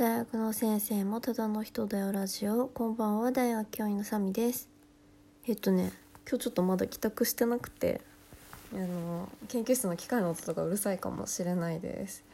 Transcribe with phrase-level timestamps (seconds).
[0.00, 2.68] 大学の先生もただの人だよラジオ。
[2.68, 4.70] こんばんは大学教員のサミです。
[5.46, 5.92] えっとね
[6.26, 8.00] 今日ちょっとまだ帰宅してなくて
[8.72, 12.24] あの研究室の機械の音とかうるさいかもしれないです。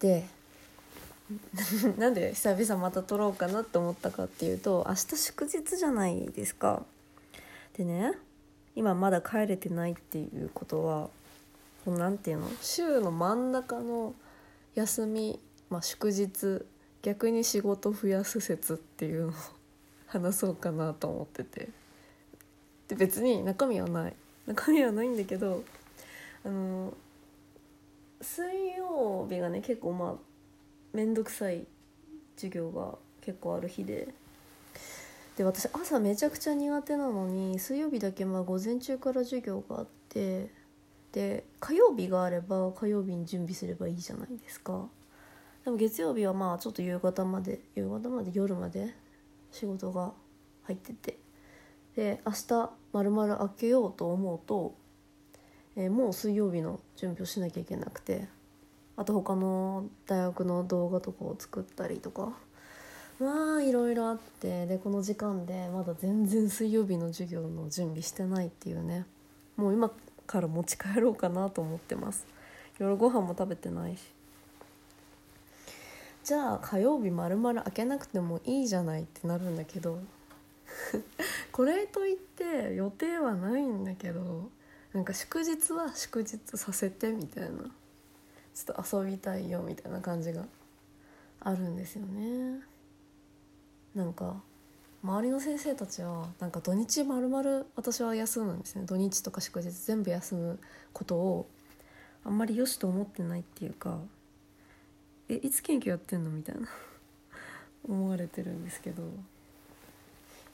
[0.00, 0.24] で
[1.98, 6.82] なんで久々また撮ろうかなって思ったかっていうと明日祝日じゃないですか。
[7.76, 8.14] でね
[8.74, 11.10] 今まだ帰れてないっていうことは
[11.84, 12.48] このなんていうの？
[12.62, 14.14] 週の真ん中の
[14.74, 15.38] 休み
[15.70, 16.64] まあ、祝日
[17.02, 19.32] 逆に仕事増やす説っていうのを
[20.06, 21.68] 話そうかなと思ってて。
[22.88, 24.16] で別に中身はない。
[24.46, 25.62] 中身はないんだけど
[26.42, 26.94] あの
[28.22, 28.44] 水
[28.76, 30.14] 曜日がね結構まあ
[30.94, 31.66] 面倒くさい
[32.36, 34.08] 授業が結構ある日で。
[35.36, 40.50] で私朝めちゃくちゃ苦手なのに水曜日だけまあ午前中から授業があって
[41.12, 44.88] で火曜日があれば火曜日に準備すればいいじゃないですか。
[45.68, 48.94] でも月曜日はまあちょっと夕方まで夕方まで夜まで
[49.52, 50.14] 仕事が
[50.62, 51.18] 入ってて。
[51.94, 54.74] で明日まるまる開けようと思うと、
[55.76, 58.28] えー、もう水曜日の準備をしなきゃいけなくて。
[58.96, 62.32] あと他の大学の動画とかを作ったりとか。
[63.20, 69.04] まあいろいろあってでこの時間でまだ全然水曜日の授業の準備してないっていうね。
[69.58, 69.92] もう今
[70.26, 72.26] から持ち帰ろうかなと思ってます。
[72.78, 74.17] 夜ご飯も食べてないし。
[76.28, 79.98] じゃあ火曜日まるまる開けなくてもいいじゃないってなるんだけど。
[81.52, 84.50] これといって予定はないんだけど。
[84.92, 87.48] なんか祝日は祝日させてみたいな。
[88.54, 90.44] ちょっと遊びたいよみたいな感じが。
[91.40, 92.60] あるんですよね。
[93.94, 94.42] なんか
[95.02, 98.84] 周りの先生たちはなんか土日まるまる私は休むんですね。
[98.84, 100.58] 土日とか祝日全部休む
[100.92, 101.46] ことを
[102.22, 103.98] あんまり良しと思ってないっていうか。
[105.28, 106.30] えいつ研究やってんの？
[106.30, 106.68] みたいな
[107.86, 109.02] 思われてるんですけど。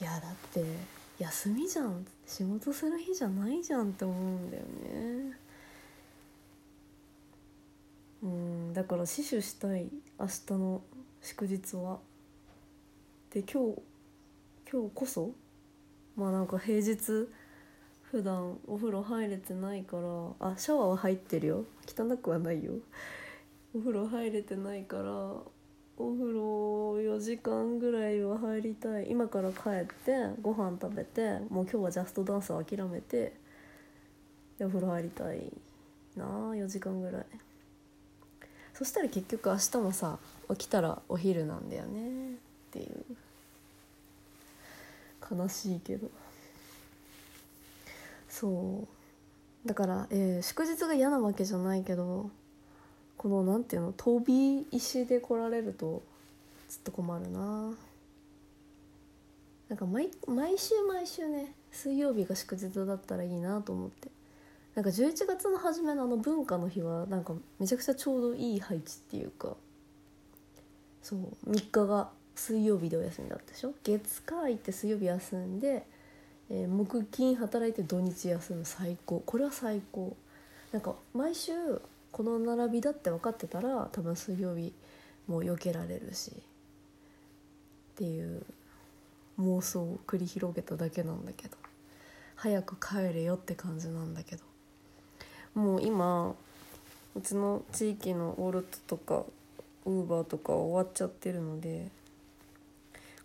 [0.00, 0.62] いやだって
[1.18, 2.06] 休みじゃん。
[2.26, 5.38] 仕事する日じゃないじゃんって思うんだよね。
[8.22, 10.82] うんだから死守したい明日の
[11.22, 11.98] 祝日は。
[13.32, 13.80] で今日
[14.70, 15.30] 今日こそ？
[16.16, 17.28] まあなんか平日
[18.02, 20.48] 普段お風呂入れてないから。
[20.48, 21.64] あシャワーは入ってるよ。
[21.86, 22.74] 汚くはないよ。
[23.74, 25.12] お風呂入れてないから
[26.00, 29.10] お風呂4時間ぐらいは入りたい。
[29.10, 33.32] 今から帰ってご飯食べてもう今日はジャストダンスを諦めて
[34.60, 35.52] お風呂入りたい
[36.16, 37.26] なあ4時間ぐらい。
[38.74, 40.18] そしたら結局明日もさ
[40.50, 42.34] 起きたらお昼なんだよねっ
[42.70, 43.04] ていう。
[45.30, 46.08] 悲しいけど。
[48.28, 48.86] そ
[49.64, 49.68] う。
[49.68, 52.30] だから、えー、祝日が嫌なわけじゃないけど
[53.18, 56.02] このなんていうの飛び石で来られると
[56.68, 57.74] ちょっと困るな。
[59.68, 64.08] なんか毎毎週毎週ね水曜日が祝日だったらいいなと思って。
[64.74, 69.56] なんか11月の初めのあの文化の日はなんかめちゃくちゃちょうどいい配置っていうか。
[71.02, 73.74] そう3日が水曜日でお休みだったでしょ。
[73.82, 75.84] 月火行って水曜日休んで、
[76.50, 79.20] えー、木金働いて土日休む最高。
[79.26, 80.16] これは最高。
[80.70, 81.52] なんか毎週
[82.12, 84.72] この並びだって分かってたら多分水曜日
[85.26, 86.34] も避けられるしっ
[87.96, 88.42] ていう
[89.40, 91.56] 妄想を繰り広げただけなんだけど
[92.36, 94.42] 早く帰れよって感じなんだけど
[95.54, 96.34] もう今
[97.16, 99.24] うちの地域のオールトとか
[99.84, 101.88] ウーバーとか終わっちゃってるので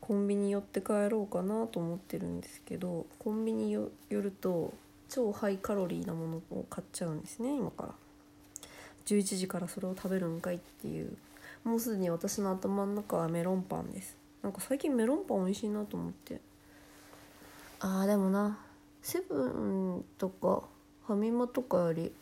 [0.00, 4.72] コンビニ寄って帰ろうかなと思ってるんですけどコンビニ寄ると
[5.08, 7.94] 超ハイカロリーなものを買っちゃうんですね今から。
[9.14, 11.16] 11時からそれを食べるんかいっていう。
[11.64, 14.16] もうすでに私の頭の中はメロンパンです。
[14.42, 16.40] なんか最近メロンパン美味しいなと思って。
[17.80, 18.58] あーでもな
[19.02, 20.62] セブンとか
[21.06, 22.12] ファミマとかより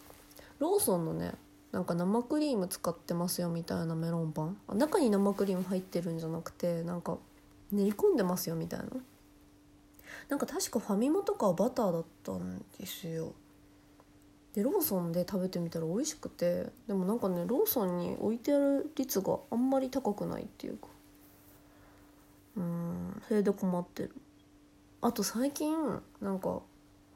[0.60, 1.34] ローソンのね
[1.72, 4.56] なんか生クリーム使ってますよみたいなメロンパン。
[4.74, 7.18] 中に生クリーム入ってるんじゃなくてなんか
[7.70, 8.86] 練り込んでますよみたいな。
[10.28, 13.32] なんか確かファミマとかはバターだったんですよ。
[14.54, 20.88] でローソンで食べてみたら美味しくてでもなんかねローソンに置いてある率があんまり高くないっていうか。
[22.56, 24.14] うんそれで困ってる。
[25.00, 25.76] あと最近
[26.20, 26.60] なんか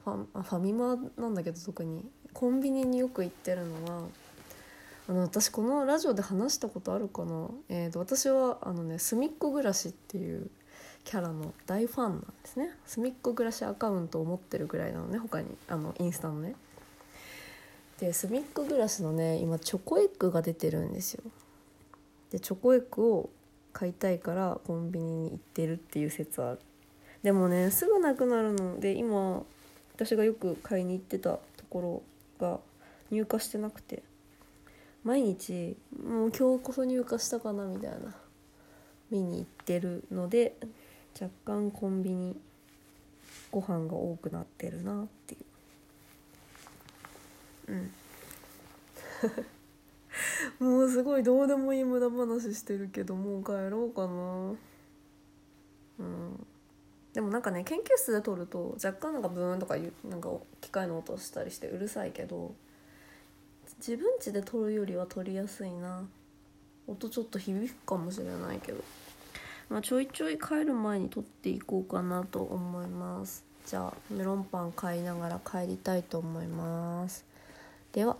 [0.05, 2.05] ファファミマなんだけど特に。
[2.33, 4.07] コンビニによく行ってるのは
[5.07, 10.49] あの私このラジオで話したことあるかな、えーと、私はあのね「すみっこ暮らし」っていう
[11.03, 12.71] キャラの大ファンなんですね。
[12.85, 16.55] すみっこ暮らしアカウントを持ってるぐらいなのね他にあのインスタのね。
[18.03, 21.23] でスミックグラスのね今チョコエッグが出てるんですよ。
[22.31, 23.29] でチョコエッグを
[23.71, 26.59] 買いたいからコンビニに行ってるっていう説ある。
[27.23, 28.77] でもねすぐなくなるの。
[28.77, 29.43] で今
[29.95, 31.39] 私がよく買いに行ってたと
[31.69, 32.03] こ
[32.39, 32.59] ろが
[33.09, 34.03] 入荷してなくて。
[35.05, 38.13] 毎日もう今日こそ入荷したかなみたいな。
[39.11, 40.57] 見に行ってるので
[41.13, 42.35] 若干コンビニ
[43.49, 45.52] ご飯が多くなってるなっていう。
[47.73, 47.91] うん。
[50.59, 54.53] もうすごいどうでもいい無駄話してるけどもう帰ろうかな。
[55.99, 56.47] うん。
[57.13, 60.29] でもなんかね研究室で撮ると若干なんかブーンとかいうなんか
[60.61, 62.55] 機械の音したりしてうるさいけど
[63.77, 66.07] 自分家で撮るよりは撮りやすいな。
[66.85, 68.83] 音ちょっと響くかもしれないけど、
[69.69, 73.45] まあ、ちょいちょい帰る前に撮っていこうかなと思います。
[73.65, 77.23] じゃあメロンパン買いながら帰りたいと思います。
[77.93, 78.17] では。